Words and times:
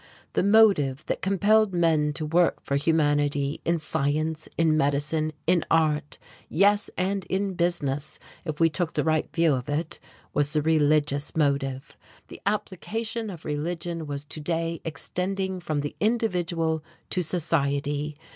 The 0.33 0.41
motive 0.41 1.05
that 1.05 1.21
compelled 1.21 1.75
men 1.75 2.11
to 2.13 2.25
work 2.25 2.59
for 2.63 2.75
humanity 2.75 3.61
in 3.63 3.77
science, 3.77 4.49
in 4.57 4.75
medicine, 4.75 5.31
in 5.45 5.63
art 5.69 6.17
yes, 6.49 6.89
and 6.97 7.23
in 7.25 7.53
business, 7.53 8.17
if 8.43 8.59
we 8.59 8.67
took 8.67 8.93
the 8.93 9.03
right 9.03 9.31
view 9.31 9.53
of 9.53 9.69
it, 9.69 9.99
was 10.33 10.53
the 10.53 10.63
religious 10.63 11.35
motive. 11.35 11.95
The 12.29 12.41
application 12.47 13.29
of 13.29 13.45
religion 13.45 14.07
was 14.07 14.25
to 14.25 14.39
day 14.39 14.81
extending 14.83 15.59
from 15.59 15.81
the 15.81 15.95
individual 15.99 16.83
to 17.11 17.21
society. 17.21 18.17